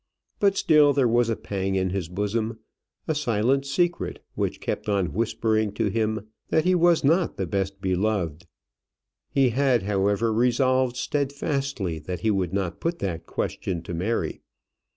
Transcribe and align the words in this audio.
But 0.39 0.57
still 0.57 0.93
there 0.93 1.07
was 1.07 1.29
a 1.29 1.35
pang 1.35 1.75
in 1.75 1.91
his 1.91 2.09
bosom 2.09 2.57
a 3.07 3.13
silent 3.13 3.67
secret 3.67 4.19
which 4.33 4.59
kept 4.59 4.89
on 4.89 5.13
whispering 5.13 5.71
to 5.73 5.89
him 5.89 6.27
that 6.49 6.63
he 6.65 6.73
was 6.73 7.03
not 7.03 7.37
the 7.37 7.45
best 7.45 7.79
beloved. 7.81 8.47
He 9.29 9.49
had, 9.49 9.83
however, 9.83 10.33
resolved 10.33 10.95
steadfastly 10.97 11.99
that 11.99 12.21
he 12.21 12.31
would 12.31 12.51
not 12.51 12.79
put 12.79 12.97
that 12.97 13.27
question 13.27 13.83
to 13.83 13.93
Mary. 13.93 14.41